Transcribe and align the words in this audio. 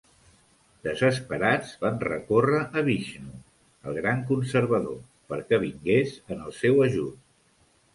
Desesperats, 0.87 1.73
van 1.83 1.99
recórrer 2.07 2.63
a 2.81 2.85
Vixnu, 2.89 3.37
el 3.93 4.01
gran 4.03 4.27
conservador, 4.33 5.01
perquè 5.33 5.65
vingués 5.69 6.21
en 6.35 6.47
el 6.51 6.61
seu 6.63 6.87
ajut. 6.93 7.27